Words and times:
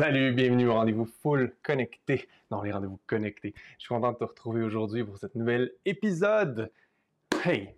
Salut, 0.00 0.32
bienvenue 0.32 0.66
au 0.66 0.72
rendez-vous 0.72 1.04
full 1.04 1.52
connecté. 1.62 2.26
Non, 2.50 2.62
les 2.62 2.72
rendez-vous 2.72 2.98
connectés. 3.06 3.52
Je 3.76 3.80
suis 3.80 3.88
content 3.88 4.12
de 4.12 4.16
te 4.16 4.24
retrouver 4.24 4.62
aujourd'hui 4.62 5.04
pour 5.04 5.18
cet 5.18 5.34
nouvel 5.34 5.72
épisode. 5.84 6.72
Hey, 7.44 7.74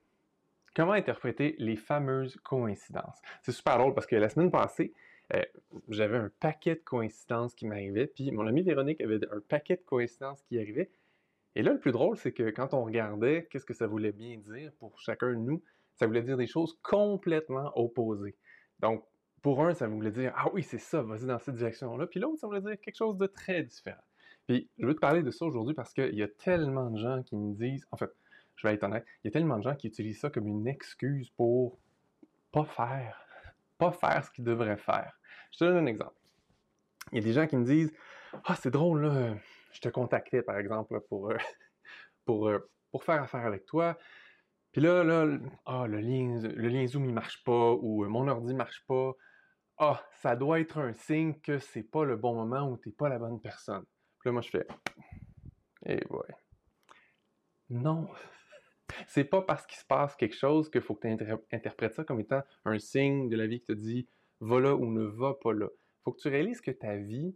comment 0.77 0.93
interpréter 0.93 1.57
les 1.59 1.75
fameuses 1.75 2.37
coïncidences? 2.45 3.21
C'est 3.43 3.51
super 3.51 3.77
drôle 3.77 3.93
parce 3.93 4.07
que 4.07 4.15
la 4.15 4.29
semaine 4.29 4.53
passée, 4.53 4.93
euh, 5.35 5.43
j'avais 5.89 6.17
un 6.17 6.31
paquet 6.39 6.77
de 6.77 6.83
coïncidences 6.85 7.57
qui 7.57 7.67
m'arrivaient, 7.67 8.07
puis 8.07 8.31
mon 8.31 8.47
ami 8.47 8.63
Véronique 8.63 9.01
avait 9.01 9.19
un 9.33 9.41
paquet 9.41 9.75
de 9.75 9.83
coïncidences 9.83 10.43
qui 10.43 10.61
arrivaient. 10.61 10.93
Et 11.57 11.65
là, 11.65 11.73
le 11.73 11.81
plus 11.81 11.91
drôle, 11.91 12.17
c'est 12.17 12.31
que 12.31 12.51
quand 12.51 12.73
on 12.73 12.85
regardait 12.85 13.49
qu'est-ce 13.51 13.67
que 13.67 13.75
ça 13.75 13.89
voulait 13.89 14.13
bien 14.13 14.37
dire 14.37 14.71
pour 14.79 14.97
chacun 15.01 15.31
de 15.31 15.41
nous, 15.41 15.61
ça 15.97 16.07
voulait 16.07 16.23
dire 16.23 16.37
des 16.37 16.47
choses 16.47 16.79
complètement 16.83 17.73
opposées. 17.75 18.37
Donc, 18.79 19.05
pour 19.43 19.65
un, 19.65 19.75
ça 19.75 19.89
voulait 19.89 20.13
dire 20.13 20.33
Ah 20.37 20.49
oui, 20.53 20.63
c'est 20.63 20.79
ça, 20.79 21.03
vas-y 21.03 21.27
dans 21.27 21.39
cette 21.39 21.57
direction-là. 21.57 22.07
Puis 22.07 22.21
l'autre, 22.21 22.39
ça 22.39 22.47
voulait 22.47 22.61
dire 22.61 22.81
quelque 22.81 22.97
chose 22.97 23.19
de 23.19 23.27
très 23.27 23.63
différent. 23.63 24.03
Puis 24.47 24.71
je 24.79 24.87
veux 24.87 24.95
te 24.95 25.01
parler 25.01 25.23
de 25.23 25.31
ça 25.31 25.45
aujourd'hui 25.45 25.75
parce 25.75 25.93
qu'il 25.93 26.15
y 26.15 26.23
a 26.23 26.29
tellement 26.29 26.91
de 26.91 26.99
gens 26.99 27.23
qui 27.23 27.37
me 27.37 27.55
disent, 27.55 27.87
en 27.91 27.97
fait, 27.97 28.11
je 28.57 28.67
vais 28.67 28.75
être 28.75 28.85
honnête, 28.85 29.05
il 29.23 29.29
y 29.29 29.29
a 29.29 29.31
tellement 29.33 29.59
de 29.59 29.63
gens 29.63 29.75
qui 29.75 29.89
utilisent 29.89 30.21
ça 30.21 30.31
comme 30.31 30.47
une 30.47 30.67
excuse 30.67 31.31
pour 31.31 31.79
pas 32.53 32.65
faire, 32.65 33.21
pas 33.79 33.93
faire 33.93 34.25
ce 34.25 34.31
qu'ils 34.31 34.45
devraient 34.45 34.77
faire. 34.77 35.19
Je 35.53 35.59
te 35.59 35.65
donne 35.65 35.77
un 35.79 35.87
exemple. 35.87 36.15
Il 37.11 37.19
y 37.19 37.21
a 37.21 37.25
des 37.25 37.33
gens 37.33 37.47
qui 37.47 37.57
me 37.57 37.65
disent 37.65 37.93
Ah, 38.45 38.55
c'est 38.55 38.71
drôle, 38.71 39.03
là, 39.03 39.35
je 39.73 39.81
te 39.81 39.89
contactais 39.89 40.43
par 40.43 40.59
exemple 40.59 41.01
pour, 41.09 41.31
euh, 41.31 41.37
pour, 42.25 42.49
euh, 42.49 42.59
pour 42.93 43.03
faire 43.03 43.23
affaire 43.23 43.47
avec 43.47 43.65
toi. 43.67 43.99
Puis 44.71 44.81
là, 44.81 45.03
là, 45.05 45.27
ah, 45.67 45.87
le, 45.87 45.99
lien, 45.99 46.41
le 46.41 46.69
lien 46.69 46.87
Zoom 46.87 47.05
il 47.05 47.13
marche 47.13 47.43
pas 47.45 47.73
ou 47.73 48.05
euh, 48.05 48.09
mon 48.09 48.29
ordi 48.29 48.55
marche 48.55 48.85
pas 48.87 49.13
ah, 49.85 50.01
ça 50.13 50.37
doit 50.37 50.61
être 50.61 50.79
un 50.79 50.93
signe 50.93 51.35
que 51.41 51.59
c'est 51.59 51.83
pas 51.83 52.05
le 52.05 52.17
bon 52.17 52.37
moment 52.37 52.71
ou 52.71 52.77
t'es 52.77 52.93
pas 52.93 53.09
la 53.09 53.19
bonne 53.19 53.41
personne. 53.41 53.85
Puis 54.21 54.29
là, 54.29 54.33
moi, 54.33 54.41
je 54.41 54.51
fais, 54.51 54.67
eh 55.87 56.07
ouais. 56.09 56.35
Non. 57.69 58.09
C'est 59.09 59.25
pas 59.25 59.43
parce 59.43 59.67
qu'il 59.67 59.79
se 59.79 59.85
passe 59.85 60.15
quelque 60.15 60.37
chose 60.37 60.71
qu'il 60.71 60.83
faut 60.83 60.95
que 60.95 61.09
tu 61.09 61.35
interprètes 61.51 61.95
ça 61.95 62.05
comme 62.05 62.21
étant 62.21 62.43
un 62.65 62.79
signe 62.79 63.29
de 63.29 63.37
la 63.37 63.49
vie 63.49 63.59
qui 63.59 63.67
te 63.67 63.73
dit 63.73 64.07
va 64.41 64.61
là 64.61 64.77
ou 64.77 64.87
ne 64.87 65.03
va 65.03 65.35
pas 65.35 65.53
là. 65.53 65.67
Faut 66.05 66.13
que 66.13 66.21
tu 66.21 66.29
réalises 66.29 66.61
que 66.61 66.71
ta 66.71 66.97
vie, 66.97 67.35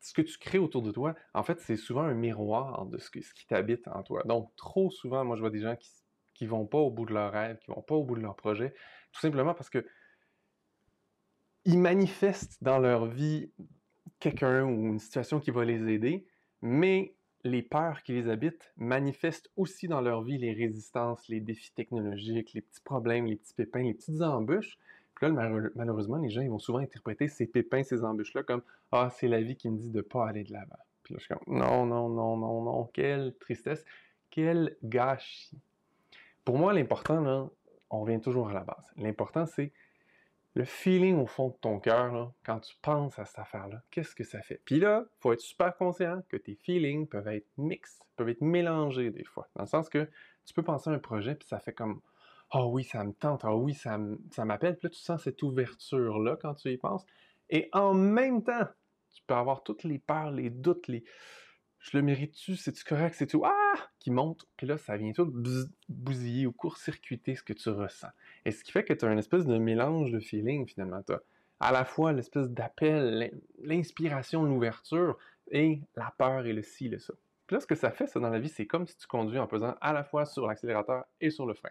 ce 0.00 0.14
que 0.14 0.22
tu 0.22 0.38
crées 0.38 0.58
autour 0.58 0.82
de 0.82 0.90
toi, 0.90 1.14
en 1.34 1.44
fait, 1.44 1.60
c'est 1.60 1.76
souvent 1.76 2.02
un 2.02 2.14
miroir 2.14 2.86
de 2.86 2.98
ce, 2.98 3.10
qui 3.10 3.46
t'habite 3.46 3.86
en 3.86 4.02
toi. 4.02 4.22
Donc, 4.24 4.50
trop 4.56 4.90
souvent, 4.90 5.24
moi, 5.24 5.36
je 5.36 5.42
vois 5.42 5.50
des 5.50 5.60
gens 5.60 5.76
qui, 5.76 5.90
qui 6.34 6.46
vont 6.46 6.66
pas 6.66 6.78
au 6.78 6.90
bout 6.90 7.04
de 7.04 7.12
leur 7.12 7.30
rêve, 7.30 7.58
qui 7.58 7.70
vont 7.70 7.82
pas 7.82 7.94
au 7.94 8.02
bout 8.02 8.16
de 8.16 8.22
leur 8.22 8.34
projet, 8.34 8.74
tout 9.12 9.20
simplement 9.20 9.54
parce 9.54 9.70
que 9.70 9.86
ils 11.64 11.78
manifestent 11.78 12.62
dans 12.62 12.78
leur 12.78 13.06
vie 13.06 13.50
quelqu'un 14.20 14.64
ou 14.64 14.86
une 14.86 14.98
situation 14.98 15.40
qui 15.40 15.50
va 15.50 15.64
les 15.64 15.92
aider, 15.92 16.26
mais 16.60 17.14
les 17.44 17.62
peurs 17.62 18.02
qui 18.02 18.12
les 18.12 18.28
habitent 18.28 18.72
manifestent 18.76 19.50
aussi 19.56 19.88
dans 19.88 20.00
leur 20.00 20.22
vie 20.22 20.38
les 20.38 20.52
résistances, 20.52 21.26
les 21.28 21.40
défis 21.40 21.72
technologiques, 21.74 22.52
les 22.52 22.60
petits 22.60 22.80
problèmes, 22.80 23.26
les 23.26 23.36
petits 23.36 23.54
pépins, 23.54 23.82
les 23.82 23.94
petites 23.94 24.22
embûches. 24.22 24.78
Puis 25.14 25.26
là, 25.26 25.50
malheureusement, 25.74 26.18
les 26.18 26.30
gens 26.30 26.40
ils 26.40 26.50
vont 26.50 26.58
souvent 26.58 26.78
interpréter 26.78 27.28
ces 27.28 27.46
pépins, 27.46 27.82
ces 27.82 28.04
embûches-là 28.04 28.44
comme 28.44 28.62
Ah, 28.92 29.10
c'est 29.10 29.28
la 29.28 29.40
vie 29.40 29.56
qui 29.56 29.68
me 29.70 29.78
dit 29.78 29.90
de 29.90 29.98
ne 29.98 30.02
pas 30.02 30.28
aller 30.28 30.44
de 30.44 30.52
l'avant. 30.52 30.78
Puis 31.02 31.14
là, 31.14 31.18
je 31.20 31.24
suis 31.24 31.34
comme 31.34 31.58
Non, 31.58 31.84
non, 31.84 32.08
non, 32.08 32.36
non, 32.36 32.62
non, 32.62 32.84
quelle 32.92 33.34
tristesse, 33.40 33.84
quel 34.30 34.76
gâchis. 34.84 35.58
Pour 36.44 36.58
moi, 36.58 36.72
l'important, 36.72 37.50
on 37.90 38.00
revient 38.00 38.20
toujours 38.20 38.48
à 38.48 38.52
la 38.52 38.64
base. 38.64 38.84
L'important, 38.96 39.46
c'est 39.46 39.72
le 40.54 40.64
feeling 40.64 41.18
au 41.18 41.26
fond 41.26 41.48
de 41.48 41.54
ton 41.54 41.80
cœur, 41.80 42.32
quand 42.44 42.60
tu 42.60 42.74
penses 42.82 43.18
à 43.18 43.24
cette 43.24 43.38
affaire-là, 43.38 43.82
qu'est-ce 43.90 44.14
que 44.14 44.24
ça 44.24 44.42
fait? 44.42 44.60
Puis 44.64 44.78
là, 44.78 45.04
il 45.06 45.20
faut 45.20 45.32
être 45.32 45.40
super 45.40 45.74
conscient 45.76 46.22
que 46.28 46.36
tes 46.36 46.54
feelings 46.54 47.08
peuvent 47.08 47.28
être 47.28 47.48
mixtes, 47.56 48.02
peuvent 48.16 48.28
être 48.28 48.42
mélangés 48.42 49.10
des 49.10 49.24
fois. 49.24 49.48
Dans 49.56 49.62
le 49.62 49.68
sens 49.68 49.88
que 49.88 50.08
tu 50.44 50.52
peux 50.52 50.62
penser 50.62 50.90
à 50.90 50.92
un 50.92 50.98
projet, 50.98 51.34
puis 51.34 51.48
ça 51.48 51.58
fait 51.58 51.72
comme 51.72 52.02
Ah 52.50 52.66
oui, 52.66 52.84
ça 52.84 53.02
me 53.02 53.12
tente, 53.12 53.44
ah 53.44 53.54
oui, 53.56 53.72
ça 53.72 53.98
m'appelle. 54.44 54.76
Puis 54.76 54.88
là, 54.88 54.90
tu 54.90 55.00
sens 55.00 55.22
cette 55.22 55.42
ouverture-là 55.42 56.36
quand 56.36 56.54
tu 56.54 56.70
y 56.70 56.76
penses. 56.76 57.06
Et 57.48 57.70
en 57.72 57.94
même 57.94 58.42
temps, 58.42 58.66
tu 59.12 59.22
peux 59.26 59.34
avoir 59.34 59.62
toutes 59.62 59.84
les 59.84 59.98
peurs, 59.98 60.30
les 60.30 60.50
doutes, 60.50 60.88
les 60.88 61.04
je 61.82 61.96
le 61.96 62.02
mérite-tu, 62.02 62.54
c'est-tu 62.56 62.84
correct, 62.84 63.14
c'est 63.16 63.26
tout, 63.26 63.44
ah, 63.44 63.74
qui 63.98 64.10
monte, 64.10 64.46
puis 64.56 64.66
là, 64.66 64.78
ça 64.78 64.96
vient 64.96 65.12
tout 65.12 65.32
bousiller 65.88 66.46
ou 66.46 66.52
court-circuiter 66.52 67.34
ce 67.34 67.42
que 67.42 67.52
tu 67.52 67.68
ressens. 67.68 68.08
Et 68.44 68.52
ce 68.52 68.62
qui 68.62 68.70
fait 68.70 68.84
que 68.84 68.92
tu 68.92 69.04
as 69.04 69.12
une 69.12 69.18
espèce 69.18 69.44
de 69.44 69.58
mélange 69.58 70.12
de 70.12 70.20
feeling, 70.20 70.66
finalement. 70.66 71.02
Tu 71.02 71.12
as 71.12 71.22
à 71.58 71.72
la 71.72 71.84
fois 71.84 72.12
l'espèce 72.12 72.48
d'appel, 72.48 73.32
l'inspiration, 73.62 74.44
l'ouverture, 74.44 75.18
et 75.50 75.80
la 75.96 76.12
peur 76.16 76.46
et 76.46 76.52
le 76.52 76.62
ci, 76.62 76.88
le 76.88 76.98
ça. 76.98 77.14
Puis 77.46 77.54
là, 77.54 77.60
ce 77.60 77.66
que 77.66 77.74
ça 77.74 77.90
fait, 77.90 78.06
ça, 78.06 78.20
dans 78.20 78.30
la 78.30 78.38
vie, 78.38 78.48
c'est 78.48 78.66
comme 78.66 78.86
si 78.86 78.96
tu 78.96 79.06
conduis 79.06 79.38
en 79.38 79.46
pesant 79.46 79.74
à 79.80 79.92
la 79.92 80.04
fois 80.04 80.24
sur 80.24 80.46
l'accélérateur 80.46 81.04
et 81.20 81.30
sur 81.30 81.46
le 81.46 81.54
frein 81.54 81.70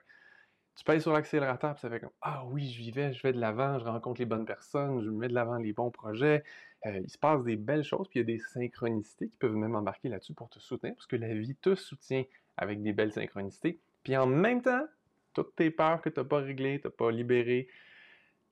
tu 0.75 0.83
payes 0.83 1.01
sur 1.01 1.13
l'accélérateur, 1.13 1.73
puis 1.73 1.81
ça 1.81 1.89
fait 1.89 1.99
comme 1.99 2.11
Ah 2.21 2.45
oui, 2.45 2.65
j'y 2.65 2.91
vais, 2.91 3.13
je 3.13 3.21
vais 3.21 3.33
de 3.33 3.39
l'avant, 3.39 3.77
je 3.79 3.85
rencontre 3.85 4.19
les 4.19 4.25
bonnes 4.25 4.45
personnes, 4.45 5.01
je 5.03 5.09
mets 5.09 5.27
de 5.27 5.33
l'avant 5.33 5.57
les 5.57 5.73
bons 5.73 5.91
projets. 5.91 6.43
Euh, 6.85 6.99
il 7.03 7.09
se 7.09 7.17
passe 7.17 7.43
des 7.43 7.57
belles 7.57 7.83
choses, 7.83 8.07
puis 8.07 8.19
il 8.19 8.23
y 8.23 8.25
a 8.25 8.35
des 8.35 8.39
synchronicités 8.39 9.27
qui 9.27 9.37
peuvent 9.37 9.55
même 9.55 9.75
embarquer 9.75 10.09
là-dessus 10.09 10.33
pour 10.33 10.49
te 10.49 10.59
soutenir, 10.59 10.95
parce 10.95 11.07
que 11.07 11.15
la 11.15 11.33
vie 11.33 11.55
te 11.55 11.75
soutient 11.75 12.23
avec 12.57 12.81
des 12.81 12.93
belles 12.93 13.11
synchronicités. 13.11 13.79
Puis 14.03 14.17
en 14.17 14.25
même 14.25 14.61
temps, 14.61 14.85
toutes 15.33 15.55
tes 15.55 15.71
peurs 15.71 16.01
que 16.01 16.09
tu 16.09 16.19
n'as 16.19 16.25
pas 16.25 16.39
réglées, 16.39 16.79
tu 16.79 16.87
n'as 16.87 16.91
pas 16.91 17.11
libérées, 17.11 17.67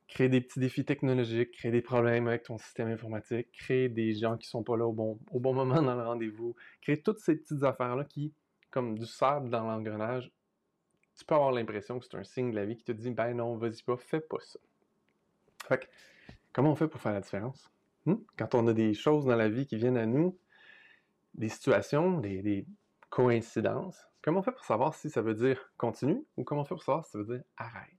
créer 0.08 0.30
des 0.30 0.42
petits 0.42 0.60
défis 0.60 0.86
technologiques, 0.86 1.52
créer 1.52 1.72
des 1.72 1.82
problèmes 1.82 2.28
avec 2.28 2.44
ton 2.44 2.58
système 2.58 2.90
informatique, 2.90 3.52
créer 3.52 3.90
des 3.90 4.14
gens 4.14 4.38
qui 4.38 4.48
sont 4.48 4.64
pas 4.64 4.76
là 4.76 4.86
au 4.86 4.94
bon, 4.94 5.20
au 5.32 5.40
bon 5.40 5.54
moment 5.54 5.82
dans 5.82 5.96
le 5.96 6.04
rendez-vous, 6.04 6.56
créer 6.82 7.02
toutes 7.02 7.20
ces 7.20 7.36
petites 7.36 7.64
affaires-là 7.64 8.04
qui, 8.04 8.34
comme 8.72 8.98
du 8.98 9.06
sable 9.06 9.50
dans 9.50 9.64
l'engrenage, 9.64 10.32
tu 11.20 11.26
peux 11.26 11.36
avoir 11.36 11.52
l'impression 11.52 12.00
que 12.00 12.06
c'est 12.06 12.16
un 12.16 12.24
signe 12.24 12.52
de 12.52 12.56
la 12.56 12.66
vie 12.66 12.78
qui 12.78 12.86
te 12.86 12.94
dit 12.94 13.12
ben 13.12 13.34
non, 13.34 13.58
vas-y 13.58 13.84
pas, 13.84 13.98
fais 13.98 14.22
pas 14.22 14.40
ça. 14.40 14.58
Fait 15.68 15.80
que, 15.80 15.86
comment 16.54 16.72
on 16.72 16.76
fait 16.76 16.88
pour 16.88 17.02
faire 17.02 17.12
la 17.12 17.20
différence? 17.20 17.70
Hmm? 18.06 18.16
Quand 18.38 18.56
on 18.56 18.66
a 18.68 18.74
des 18.74 18.94
choses 18.94 19.26
dans 19.26 19.36
la 19.36 19.50
vie 19.50 19.68
qui 19.68 19.76
viennent 19.76 19.98
à 19.98 20.06
nous, 20.06 20.40
des 21.34 21.50
situations, 21.50 22.20
des, 22.20 22.66
coïncidences, 23.10 24.08
comment 24.22 24.40
on 24.40 24.44
fait 24.44 24.54
pour 24.54 24.64
savoir 24.64 24.94
si 24.94 25.10
ça 25.10 25.22
veut 25.22 25.34
dire 25.34 25.74
continue 25.78 26.24
ou 26.38 26.44
comment 26.44 26.62
on 26.62 26.66
fait 26.66 26.76
pour 26.76 26.84
savoir 26.84 27.06
si 27.06 27.12
ça 27.12 27.18
veut 27.18 27.26
dire 27.26 27.44
arrête? 27.58 27.98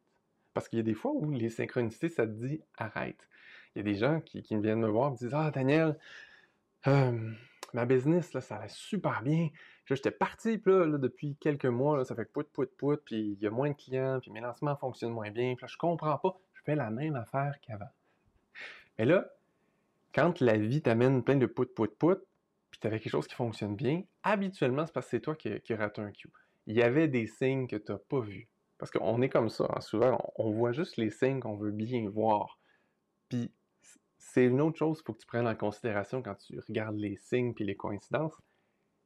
Parce 0.54 0.68
qu'il 0.68 0.78
y 0.78 0.80
a 0.80 0.84
des 0.84 0.94
fois 0.94 1.12
où 1.12 1.30
les 1.30 1.50
synchronicités, 1.50 2.08
ça 2.08 2.26
te 2.26 2.32
dit 2.32 2.62
arrête. 2.78 3.28
Il 3.74 3.78
y 3.78 3.80
a 3.80 3.84
des 3.84 3.96
gens 3.96 4.20
qui, 4.20 4.40
viennent 4.40 4.80
me 4.80 4.88
voir 4.88 5.08
et 5.08 5.10
me 5.12 5.16
disent 5.16 5.34
Ah, 5.34 5.50
Daniel, 5.50 5.98
euh, 6.86 7.32
ma 7.74 7.84
business, 7.84 8.32
là, 8.32 8.40
ça 8.40 8.56
allait 8.56 8.68
super 8.68 9.22
bien. 9.22 9.50
J'étais 9.94 10.10
parti, 10.10 10.60
là, 10.64 10.98
depuis 10.98 11.36
quelques 11.36 11.66
mois, 11.66 12.04
ça 12.04 12.14
fait 12.14 12.24
pout, 12.24 12.48
pout, 12.52 12.70
pout, 12.76 13.00
puis 13.04 13.36
il 13.38 13.42
y 13.42 13.46
a 13.46 13.50
moins 13.50 13.70
de 13.70 13.74
clients, 13.74 14.20
puis 14.20 14.30
mes 14.30 14.40
lancements 14.40 14.76
fonctionnent 14.76 15.12
moins 15.12 15.30
bien, 15.30 15.54
puis 15.54 15.62
là, 15.62 15.68
je 15.68 15.76
comprends 15.76 16.18
pas, 16.18 16.38
je 16.54 16.62
fais 16.62 16.74
la 16.74 16.90
même 16.90 17.16
affaire 17.16 17.54
qu'avant. 17.60 17.90
Mais 18.98 19.04
là, 19.04 19.30
quand 20.14 20.40
la 20.40 20.56
vie 20.56 20.82
t'amène 20.82 21.22
plein 21.22 21.36
de 21.36 21.46
pout, 21.46 21.74
pout, 21.74 21.96
pout, 21.96 22.20
puis 22.70 22.80
tu 22.80 22.86
avais 22.86 23.00
quelque 23.00 23.12
chose 23.12 23.26
qui 23.26 23.34
fonctionne 23.34 23.76
bien, 23.76 24.02
habituellement, 24.22 24.86
c'est 24.86 24.92
parce 24.92 25.06
que 25.06 25.10
c'est 25.10 25.20
toi 25.20 25.34
qui, 25.34 25.60
qui 25.60 25.74
raté 25.74 26.00
un 26.02 26.12
cue. 26.12 26.30
Il 26.66 26.76
y 26.76 26.82
avait 26.82 27.08
des 27.08 27.26
signes 27.26 27.66
que 27.66 27.76
tu 27.76 27.92
n'as 27.92 27.98
pas 27.98 28.20
vus. 28.20 28.48
Parce 28.78 28.90
qu'on 28.90 29.20
est 29.20 29.28
comme 29.28 29.50
ça, 29.50 29.66
hein, 29.68 29.80
souvent, 29.80 30.18
on, 30.36 30.46
on 30.46 30.50
voit 30.52 30.72
juste 30.72 30.96
les 30.96 31.10
signes 31.10 31.40
qu'on 31.40 31.56
veut 31.56 31.72
bien 31.72 32.08
voir. 32.08 32.58
Puis 33.28 33.52
c'est 34.18 34.44
une 34.44 34.60
autre 34.60 34.78
chose 34.78 34.98
qu'il 34.98 35.06
faut 35.06 35.12
que 35.14 35.20
tu 35.20 35.26
prennes 35.26 35.48
en 35.48 35.56
considération 35.56 36.22
quand 36.22 36.34
tu 36.36 36.58
regardes 36.68 36.96
les 36.96 37.16
signes 37.16 37.52
puis 37.54 37.64
les 37.64 37.76
coïncidences. 37.76 38.34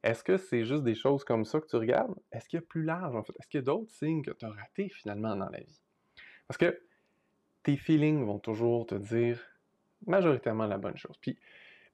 Est-ce 0.05 0.23
que 0.23 0.37
c'est 0.37 0.67
juste 0.67 0.85
des 0.85 0.95
choses 0.95 1.25
comme 1.25 1.47
ça 1.47 1.61
que 1.61 1.67
tu 1.67 1.77
regardes? 1.77 2.15
Est-ce 2.31 2.47
qu'il 2.47 2.59
y 2.59 2.63
a 2.63 2.67
plus 2.67 2.83
large, 2.83 3.17
en 3.17 3.23
fait? 3.23 3.33
Est-ce 3.41 3.49
qu'il 3.49 3.59
y 3.59 3.63
a 3.63 3.65
d'autres 3.65 3.91
signes 3.91 4.23
que 4.23 4.33
tu 4.33 4.45
as 4.45 4.51
ratés 4.51 4.91
finalement 4.91 5.35
dans 5.35 5.49
la 5.49 5.61
vie? 5.61 5.81
Parce 6.47 6.59
que 6.59 6.79
tes 7.63 7.79
feelings 7.79 8.23
vont 8.23 8.39
toujours 8.39 8.87
te 8.87 8.97
dire 8.97 9.41
majoritairement 10.07 10.67
la 10.67 10.77
bonne 10.77 10.99
chose. 10.99 11.17
Puis 11.23 11.39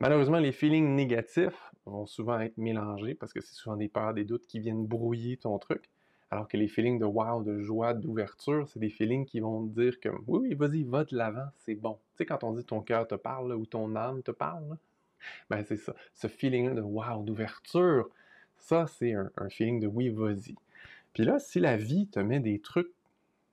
malheureusement, 0.01 0.41
les 0.41 0.51
feelings 0.51 0.97
négatifs 0.97 1.71
vont 1.87 2.05
souvent 2.05 2.41
être 2.41 2.59
mélangés 2.59 3.15
parce 3.15 3.33
que 3.33 3.41
c'est 3.41 3.55
souvent 3.55 3.77
des 3.77 3.89
peurs, 3.89 4.13
des 4.13 4.25
doutes 4.25 4.49
qui 4.49 4.59
viennent 4.59 4.87
brouiller 4.87 5.37
ton 5.37 5.57
truc. 5.61 5.89
Alors 6.33 6.49
que 6.49 6.57
les 6.57 6.67
feelings 6.67 6.99
de 6.99 7.05
wow, 7.05 7.45
de 7.45 7.61
joie, 7.61 7.95
d'ouverture, 7.95 8.69
c'est 8.69 8.81
des 8.81 8.91
feelings 8.91 9.25
qui 9.25 9.39
vont 9.39 9.69
te 9.69 9.81
dire 9.81 10.01
que 10.01 10.09
oui, 10.27 10.49
oui, 10.49 10.55
vas-y, 10.55 10.83
va 10.83 11.05
de 11.05 11.17
l'avant, 11.17 11.47
c'est 11.59 11.77
bon. 11.77 11.95
Tu 11.95 12.19
sais, 12.19 12.27
quand 12.27 12.43
on 12.43 12.55
dit 12.55 12.65
ton 12.65 12.81
cœur 12.81 13.07
te 13.07 13.15
parle 13.15 13.53
ou 13.53 13.67
ton 13.67 13.95
âme 13.95 14.25
te 14.25 14.33
parle, 14.33 14.77
ben 15.49 15.65
c'est 15.65 15.77
ça. 15.77 15.95
Ce 16.15 16.27
feeling 16.27 16.75
de 16.75 16.81
wow, 16.81 17.23
d'ouverture, 17.23 18.09
ça, 18.59 18.87
c'est 18.87 19.15
un, 19.15 19.31
feeling 19.49 19.81
de 19.81 19.87
oui, 19.87 20.09
vas-y. 20.09 20.55
Puis 21.13 21.25
là, 21.25 21.39
si 21.39 21.61
la 21.61 21.77
vie 21.77 22.09
te 22.09 22.21
met 22.21 22.41
des 22.41 22.61
trucs 22.61 22.93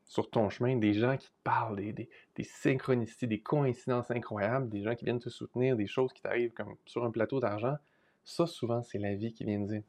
sur 0.06 0.30
ton 0.30 0.50
chemin, 0.50 0.78
des 0.78 0.94
gens 0.94 1.18
qui 1.18 1.28
te 1.28 1.36
parlent, 1.44 1.76
des 1.76 2.44
synchronicités, 2.44 3.28
des 3.28 3.42
coïncidences 3.42 4.12
incroyables, 4.12 4.70
des 4.70 4.84
gens 4.84 4.96
qui 4.96 5.06
viennent 5.06 5.20
te 5.20 5.30
soutenir, 5.30 5.76
des 5.76 5.88
choses 5.88 6.14
qui 6.14 6.22
t'arrivent 6.22 6.54
comme 6.54 6.76
sur 6.86 7.04
un 7.04 7.12
plateau 7.12 7.40
d'argent, 7.40 7.78
ça, 8.24 8.46
souvent, 8.46 8.84
c'est 8.84 9.00
la 9.00 9.16
vie 9.16 9.34
qui 9.34 9.46
vient 9.46 9.62
te 9.64 9.68
dire 9.70 9.84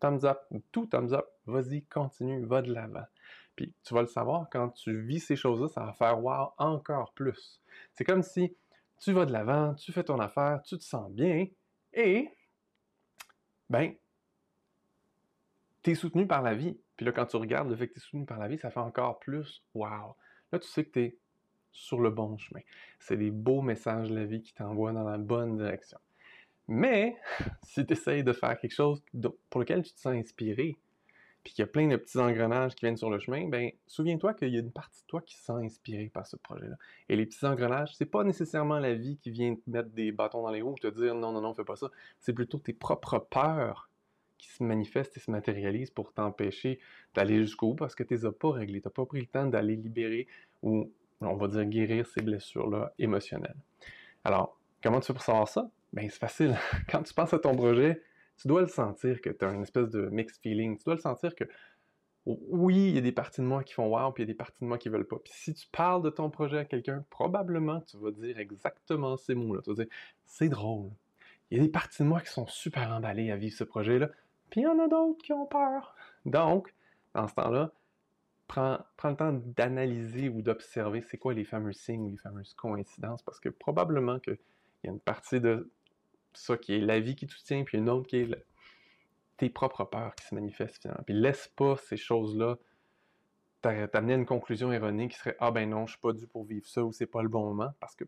thumbs 0.00 0.24
up, 0.24 0.40
tout 0.72 0.86
thumbs 0.86 1.12
up, 1.12 1.26
vas-y, 1.46 1.82
continue, 1.84 2.44
va 2.44 2.62
de 2.62 2.72
l'avant. 2.72 3.04
Puis 3.54 3.74
tu 3.84 3.94
vas 3.94 4.00
le 4.00 4.06
savoir, 4.06 4.48
quand 4.50 4.70
tu 4.70 5.00
vis 5.00 5.20
ces 5.20 5.36
choses-là, 5.36 5.68
ça 5.68 5.84
va 5.84 5.92
faire 5.92 6.22
wow 6.22 6.52
encore 6.58 7.12
plus. 7.12 7.60
C'est 7.92 8.04
comme 8.04 8.22
si 8.22 8.54
tu 9.00 9.12
vas 9.12 9.26
de 9.26 9.32
l'avant, 9.32 9.74
tu 9.74 9.92
fais 9.92 10.04
ton 10.04 10.18
affaire, 10.18 10.62
tu 10.62 10.78
te 10.78 10.84
sens 10.84 11.10
bien, 11.10 11.46
et, 11.92 12.28
ben, 13.68 13.94
tu 15.82 15.90
es 15.90 15.94
soutenu 15.94 16.26
par 16.26 16.42
la 16.42 16.54
vie. 16.54 16.78
Puis 16.96 17.06
là, 17.06 17.12
quand 17.12 17.26
tu 17.26 17.36
regardes 17.36 17.70
le 17.70 17.76
fait 17.76 17.88
que 17.88 17.94
tu 17.94 17.98
es 17.98 18.02
soutenu 18.02 18.26
par 18.26 18.38
la 18.38 18.48
vie, 18.48 18.58
ça 18.58 18.70
fait 18.70 18.80
encore 18.80 19.18
plus 19.18 19.64
wow. 19.74 20.14
Là, 20.52 20.58
tu 20.58 20.68
sais 20.68 20.84
que 20.84 20.90
tu 20.90 21.00
es 21.00 21.18
sur 21.72 22.00
le 22.00 22.10
bon 22.10 22.36
chemin. 22.36 22.60
C'est 22.98 23.16
des 23.16 23.30
beaux 23.30 23.62
messages 23.62 24.10
de 24.10 24.14
la 24.14 24.24
vie 24.24 24.42
qui 24.42 24.52
t'envoient 24.52 24.92
dans 24.92 25.08
la 25.08 25.18
bonne 25.18 25.56
direction. 25.56 25.98
Mais, 26.68 27.16
si 27.62 27.86
tu 27.86 27.92
essayes 27.94 28.22
de 28.22 28.32
faire 28.32 28.58
quelque 28.58 28.74
chose 28.74 29.02
pour 29.48 29.60
lequel 29.60 29.82
tu 29.82 29.92
te 29.92 30.00
sens 30.00 30.14
inspiré, 30.14 30.76
puis 31.42 31.54
qu'il 31.54 31.62
y 31.62 31.64
a 31.64 31.66
plein 31.66 31.88
de 31.88 31.96
petits 31.96 32.18
engrenages 32.18 32.74
qui 32.74 32.84
viennent 32.84 32.96
sur 32.96 33.10
le 33.10 33.18
chemin, 33.18 33.48
ben 33.48 33.70
souviens-toi 33.86 34.34
qu'il 34.34 34.48
y 34.48 34.56
a 34.56 34.60
une 34.60 34.72
partie 34.72 35.00
de 35.02 35.06
toi 35.06 35.22
qui 35.22 35.36
se 35.36 35.44
sent 35.44 35.52
inspirée 35.52 36.10
par 36.12 36.26
ce 36.26 36.36
projet-là. 36.36 36.76
Et 37.08 37.16
les 37.16 37.24
petits 37.24 37.44
engrenages, 37.46 37.94
c'est 37.94 38.06
pas 38.06 38.24
nécessairement 38.24 38.78
la 38.78 38.94
vie 38.94 39.16
qui 39.16 39.30
vient 39.30 39.54
te 39.54 39.70
mettre 39.70 39.88
des 39.90 40.12
bâtons 40.12 40.42
dans 40.42 40.50
les 40.50 40.60
roues, 40.60 40.76
te 40.78 40.88
dire 40.88 41.14
non, 41.14 41.32
non, 41.32 41.40
non, 41.40 41.54
fais 41.54 41.64
pas 41.64 41.76
ça. 41.76 41.90
C'est 42.18 42.34
plutôt 42.34 42.58
tes 42.58 42.74
propres 42.74 43.18
peurs 43.18 43.90
qui 44.36 44.48
se 44.48 44.62
manifestent 44.62 45.16
et 45.16 45.20
se 45.20 45.30
matérialisent 45.30 45.90
pour 45.90 46.12
t'empêcher 46.12 46.78
d'aller 47.14 47.38
jusqu'au 47.38 47.68
bout 47.68 47.76
parce 47.76 47.94
que 47.94 48.02
tu 48.02 48.14
les 48.14 48.26
as 48.26 48.32
pas 48.32 48.50
réglés. 48.50 48.80
Tu 48.80 48.88
n'as 48.88 48.92
pas 48.92 49.06
pris 49.06 49.20
le 49.20 49.26
temps 49.26 49.46
d'aller 49.46 49.76
libérer 49.76 50.26
ou, 50.62 50.90
on 51.20 51.36
va 51.36 51.48
dire, 51.48 51.64
guérir 51.64 52.06
ces 52.06 52.22
blessures-là 52.22 52.92
émotionnelles. 52.98 53.56
Alors, 54.24 54.58
comment 54.82 55.00
tu 55.00 55.06
fais 55.06 55.12
pour 55.14 55.22
savoir 55.22 55.48
ça? 55.48 55.70
Ben, 55.92 56.08
c'est 56.10 56.18
facile. 56.18 56.56
Quand 56.90 57.02
tu 57.02 57.14
penses 57.14 57.32
à 57.32 57.38
ton 57.38 57.54
projet, 57.54 58.02
tu 58.40 58.48
dois 58.48 58.62
le 58.62 58.68
sentir 58.68 59.20
que 59.20 59.28
tu 59.28 59.44
as 59.44 59.52
une 59.52 59.62
espèce 59.62 59.90
de 59.90 60.08
mixed 60.08 60.40
feeling. 60.42 60.78
Tu 60.78 60.84
dois 60.84 60.94
le 60.94 61.00
sentir 61.00 61.34
que 61.34 61.44
oui, 62.24 62.88
il 62.88 62.94
y 62.94 62.98
a 62.98 63.00
des 63.00 63.12
parties 63.12 63.40
de 63.40 63.46
moi 63.46 63.64
qui 63.64 63.74
font 63.74 63.88
wow, 63.88 64.12
puis 64.12 64.22
il 64.22 64.26
y 64.26 64.30
a 64.30 64.32
des 64.32 64.36
parties 64.36 64.60
de 64.60 64.66
moi 64.66 64.78
qui 64.78 64.88
veulent 64.88 65.06
pas. 65.06 65.18
Puis 65.18 65.32
si 65.34 65.52
tu 65.52 65.66
parles 65.70 66.02
de 66.02 66.10
ton 66.10 66.30
projet 66.30 66.58
à 66.58 66.64
quelqu'un, 66.64 67.04
probablement 67.10 67.80
tu 67.82 67.98
vas 67.98 68.10
dire 68.10 68.38
exactement 68.38 69.16
ces 69.16 69.34
mots-là. 69.34 69.60
Tu 69.62 69.70
vas 69.70 69.84
dire 69.84 69.92
c'est 70.26 70.48
drôle. 70.48 70.90
Il 71.50 71.58
y 71.58 71.60
a 71.60 71.64
des 71.64 71.70
parties 71.70 72.02
de 72.02 72.08
moi 72.08 72.20
qui 72.20 72.30
sont 72.30 72.46
super 72.46 72.90
emballées 72.92 73.30
à 73.30 73.36
vivre 73.36 73.54
ce 73.54 73.64
projet-là, 73.64 74.08
puis 74.50 74.62
il 74.62 74.64
y 74.64 74.66
en 74.66 74.78
a 74.78 74.88
d'autres 74.88 75.22
qui 75.22 75.32
ont 75.32 75.46
peur. 75.46 75.94
Donc, 76.24 76.72
dans 77.14 77.26
ce 77.26 77.34
temps-là, 77.34 77.72
prends, 78.46 78.78
le 79.04 79.16
temps 79.16 79.32
d'analyser 79.32 80.28
ou 80.28 80.42
d'observer 80.42 81.02
c'est 81.02 81.18
quoi 81.18 81.34
les 81.34 81.44
fameux 81.44 81.72
signes 81.72 82.10
les 82.10 82.16
fameuses 82.16 82.54
coïncidences, 82.54 83.22
parce 83.22 83.40
que 83.40 83.48
probablement 83.48 84.18
qu'il 84.18 84.38
y 84.84 84.88
a 84.88 84.90
une 84.90 85.00
partie 85.00 85.40
de 85.40 85.70
ça 86.34 86.56
qui 86.56 86.74
est 86.74 86.80
la 86.80 87.00
vie 87.00 87.16
qui 87.16 87.26
te 87.26 87.32
soutient, 87.32 87.64
puis 87.64 87.78
une 87.78 87.88
autre 87.88 88.06
qui 88.06 88.18
est 88.18 88.44
tes 89.36 89.48
propres 89.48 89.84
peurs 89.84 90.14
qui 90.14 90.26
se 90.26 90.34
manifestent 90.34 90.82
finalement. 90.82 91.02
Puis 91.04 91.14
laisse 91.14 91.48
pas 91.56 91.76
ces 91.76 91.96
choses-là 91.96 92.58
t'amener 93.62 94.14
à 94.14 94.16
une 94.16 94.26
conclusion 94.26 94.72
erronée 94.72 95.08
qui 95.08 95.18
serait 95.18 95.36
Ah 95.38 95.50
ben 95.50 95.68
non, 95.68 95.86
je 95.86 95.92
suis 95.92 96.00
pas 96.00 96.12
dû 96.12 96.26
pour 96.26 96.44
vivre 96.44 96.66
ça 96.66 96.82
ou 96.82 96.92
c'est 96.92 97.06
pas 97.06 97.22
le 97.22 97.28
bon 97.28 97.44
moment, 97.44 97.72
parce 97.80 97.94
que 97.94 98.04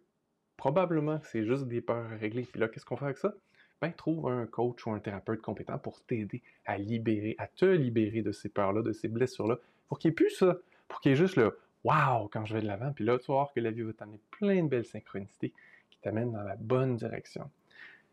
probablement 0.57 1.21
c'est 1.25 1.45
juste 1.45 1.67
des 1.67 1.81
peurs 1.81 2.11
à 2.11 2.17
régler. 2.17 2.45
Puis 2.45 2.61
là, 2.61 2.69
qu'est-ce 2.69 2.85
qu'on 2.85 2.97
fait 2.97 3.07
avec 3.07 3.19
ça? 3.19 3.35
Ben, 3.81 3.93
trouve 3.93 4.29
un 4.29 4.47
coach 4.47 4.87
ou 4.87 4.93
un 4.93 5.01
thérapeute 5.01 5.43
compétent 5.43 5.79
pour 5.79 6.01
t'aider 6.03 6.43
à 6.65 6.79
libérer, 6.79 7.35
à 7.39 7.49
te 7.49 7.65
libérer 7.65 8.23
de 8.23 8.31
ces 8.31 8.49
peurs-là, 8.49 8.83
de 8.83 8.93
ces 8.93 9.09
blessures-là, 9.09 9.59
pour 9.89 9.99
qu'il 9.99 10.11
n'y 10.11 10.13
ait 10.13 10.15
plus 10.15 10.31
ça, 10.31 10.57
pour 10.87 11.01
qu'il 11.01 11.11
y 11.11 11.13
ait 11.15 11.17
juste 11.17 11.37
le 11.37 11.59
Wow 11.85 12.29
quand 12.29 12.45
je 12.45 12.55
vais 12.55 12.63
de 12.63 12.67
l'avant, 12.69 12.93
puis 12.93 13.05
là, 13.05 13.19
tu 13.19 13.27
vas 13.27 13.35
voir 13.35 13.53
que 13.53 13.59
la 13.59 13.73
vie 13.73 13.83
va 13.83 13.93
t'amener 13.93 14.21
plein 14.31 14.63
de 14.63 14.69
belles 14.69 14.85
synchronicités 14.85 15.53
qui 15.91 15.99
t'amènent 15.99 16.31
dans 16.31 16.45
la 16.45 16.55
bonne 16.55 16.95
direction. 16.95 17.51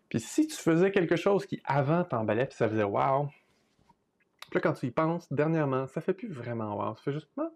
Puis 0.10 0.20
si 0.20 0.48
tu 0.48 0.56
faisais 0.56 0.92
quelque 0.92 1.16
chose 1.16 1.46
qui 1.46 1.62
avant 1.64 2.04
t'emballait, 2.04 2.48
puis 2.48 2.58
ça 2.58 2.68
faisait 2.68 2.84
wow, 2.84 3.30
puis 4.50 4.58
là, 4.58 4.62
quand 4.62 4.74
tu 4.74 4.88
y 4.88 4.92
penses, 4.92 5.32
dernièrement, 5.32 5.88
ça 5.88 6.02
fait 6.02 6.14
plus 6.14 6.30
vraiment 6.30 6.76
wow, 6.76 6.96
ça 6.96 7.04
fait 7.04 7.14
juste 7.14 7.30
ah. 7.38 7.52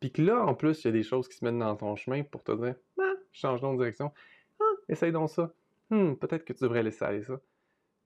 Puis 0.00 0.10
que 0.10 0.20
là, 0.20 0.44
en 0.44 0.54
plus, 0.54 0.82
il 0.82 0.86
y 0.86 0.88
a 0.88 0.92
des 0.92 1.04
choses 1.04 1.28
qui 1.28 1.36
se 1.36 1.44
mettent 1.44 1.58
dans 1.58 1.76
ton 1.76 1.94
chemin 1.94 2.24
pour 2.24 2.42
te 2.42 2.52
dire 2.52 2.74
ah, 3.00 3.12
change 3.32 3.60
donc 3.60 3.74
de 3.74 3.84
direction. 3.84 4.12
Ah, 4.60 4.64
essaye 4.88 5.12
donc 5.12 5.30
ça. 5.30 5.52
Hmm, 5.90 6.14
peut-être 6.14 6.44
que 6.44 6.52
tu 6.52 6.64
devrais 6.64 6.82
laisser 6.82 7.04
aller 7.04 7.22
ça. 7.22 7.38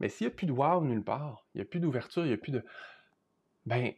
Mais 0.00 0.10
s'il 0.10 0.26
n'y 0.26 0.32
a 0.32 0.36
plus 0.36 0.46
de 0.46 0.52
wow 0.52 0.84
nulle 0.84 1.02
part, 1.02 1.46
il 1.54 1.58
n'y 1.58 1.62
a 1.62 1.64
plus 1.64 1.80
d'ouverture, 1.80 2.24
il 2.24 2.28
n'y 2.28 2.34
a 2.34 2.38
plus 2.38 2.52
de. 2.52 2.62
Ben, 3.64 3.94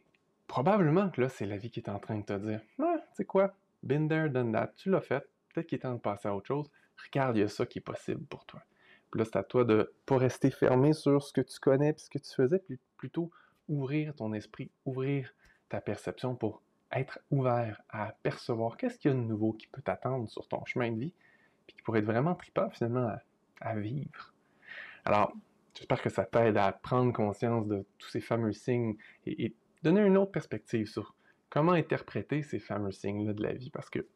probablement 0.47 1.09
que 1.09 1.19
là, 1.19 1.27
c'est 1.27 1.45
la 1.45 1.57
vie 1.57 1.69
qui 1.69 1.81
est 1.81 1.89
en 1.89 1.99
train 1.99 2.17
de 2.17 2.23
te 2.23 2.33
dire 2.33 2.61
Ah, 2.81 2.95
tu 2.97 3.15
sais 3.15 3.25
quoi, 3.25 3.53
been 3.83 4.07
there, 4.07 4.29
done 4.29 4.53
that, 4.53 4.73
tu 4.77 4.89
l'as 4.89 5.01
fait, 5.01 5.27
peut-être 5.53 5.67
qu'il 5.67 5.77
est 5.77 5.81
temps 5.81 5.93
de 5.93 5.99
passer 5.99 6.29
à 6.29 6.35
autre 6.35 6.47
chose. 6.47 6.71
Regarde, 7.05 7.35
il 7.35 7.41
y 7.41 7.43
a 7.43 7.49
ça 7.49 7.65
qui 7.65 7.79
est 7.79 7.81
possible 7.81 8.25
pour 8.25 8.45
toi. 8.45 8.61
Puis 9.11 9.19
là, 9.19 9.25
c'est 9.25 9.37
à 9.37 9.43
toi 9.43 9.63
de 9.63 9.93
pas 10.05 10.17
rester 10.17 10.51
fermé 10.51 10.93
sur 10.93 11.23
ce 11.23 11.33
que 11.33 11.41
tu 11.41 11.59
connais 11.59 11.89
et 11.89 11.97
ce 11.97 12.09
que 12.09 12.19
tu 12.19 12.33
faisais, 12.33 12.59
puis 12.59 12.79
plutôt 12.97 13.31
ouvrir 13.67 14.15
ton 14.15 14.33
esprit, 14.33 14.71
ouvrir 14.85 15.33
ta 15.69 15.81
perception 15.81 16.35
pour 16.35 16.61
être 16.91 17.19
ouvert 17.31 17.81
à 17.89 18.13
percevoir 18.23 18.77
qu'est-ce 18.77 18.97
qu'il 18.97 19.11
y 19.11 19.13
a 19.13 19.17
de 19.17 19.23
nouveau 19.23 19.53
qui 19.53 19.67
peut 19.67 19.81
t'attendre 19.81 20.29
sur 20.29 20.47
ton 20.47 20.63
chemin 20.65 20.91
de 20.91 20.99
vie, 20.99 21.13
puis 21.67 21.75
qui 21.75 21.83
pourrait 21.83 21.99
être 21.99 22.05
vraiment 22.05 22.35
trippant 22.35 22.69
finalement 22.69 23.15
à, 23.61 23.75
vivre. 23.75 24.33
Alors, 25.05 25.33
j'espère 25.75 26.01
que 26.01 26.09
ça 26.09 26.25
t'aide 26.25 26.57
à 26.57 26.71
prendre 26.71 27.13
conscience 27.13 27.67
de 27.67 27.85
tous 27.97 28.09
ces 28.09 28.21
fameux 28.21 28.53
signes 28.53 28.95
et, 29.25 29.45
et 29.45 29.55
donner 29.83 30.01
une 30.01 30.17
autre 30.17 30.31
perspective 30.31 30.87
sur 30.87 31.15
comment 31.49 31.73
interpréter 31.73 32.41
ces 32.41 32.59
fameux 32.59 32.91
signes-là 32.91 33.33
de 33.33 33.43
la 33.43 33.53
vie, 33.53 33.69
parce 33.69 33.89
que 33.89 34.07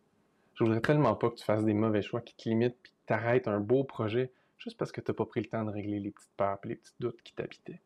je 0.55 0.63
voudrais 0.63 0.81
tellement 0.81 1.15
pas 1.15 1.29
que 1.29 1.35
tu 1.35 1.43
fasses 1.43 1.65
des 1.65 1.73
mauvais 1.73 2.01
choix 2.01 2.21
qui 2.21 2.35
te 2.35 2.47
limitent 2.47 2.77
puis 2.81 2.93
t'arrêtes 3.05 3.47
un 3.47 3.59
beau 3.59 3.83
projet 3.83 4.31
juste 4.63 4.77
parce 4.77 4.91
que 4.91 5.01
tu 5.01 5.11
n'as 5.11 5.15
pas 5.15 5.25
pris 5.25 5.41
le 5.41 5.47
temps 5.47 5.63
de 5.63 5.71
régler 5.71 5.99
les 5.99 6.11
petites 6.11 6.31
peurs 6.37 6.59
et 6.63 6.69
les 6.69 6.75
petits 6.75 6.93
doutes 6.99 7.21
qui 7.21 7.33
t'habitaient. 7.33 7.81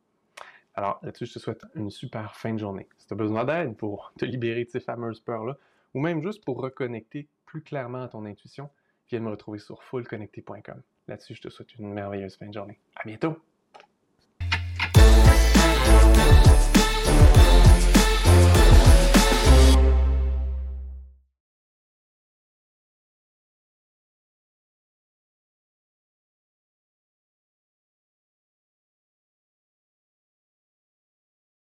Alors 0.76 1.00
là-dessus, 1.02 1.26
je 1.26 1.34
te 1.34 1.40
souhaite 1.40 1.66
une 1.74 1.90
super 1.90 2.36
fin 2.36 2.54
de 2.54 2.60
journée. 2.60 2.88
Si 2.98 3.08
tu 3.08 3.14
as 3.14 3.18
besoin 3.18 3.46
d'aide 3.46 3.76
pour 3.76 4.14
te 4.18 4.26
libérer 4.26 4.64
de 4.64 4.70
ces 4.70 4.80
fameuses 4.80 5.20
peurs-là, 5.20 5.58
ou 5.96 6.00
même 6.00 6.22
juste 6.22 6.46
pour 6.46 6.62
reconnecter 6.62 7.28
plus 7.46 7.64
clairement 7.64 8.04
à 8.04 8.08
ton 8.08 8.26
intuition, 8.26 8.70
viens 9.10 9.20
me 9.20 9.30
retrouver 9.30 9.58
sur 9.58 9.82
fullconnecté.com. 9.84 10.82
Là-dessus, 11.08 11.36
je 11.36 11.42
te 11.42 11.50
souhaite 11.50 11.74
une 11.76 11.92
merveilleuse 11.92 12.36
fin 12.36 12.48
de 12.48 12.54
journée. 12.54 12.80
À 12.96 13.08
bientôt! 13.08 13.38